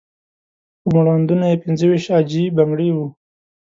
په 0.81 0.87
مړوندونو 0.95 1.43
یې 1.51 1.61
پنځه 1.63 1.85
ويشت 1.87 2.09
عاجي 2.13 2.43
بنګړي 2.57 2.89
وو. 2.93 3.07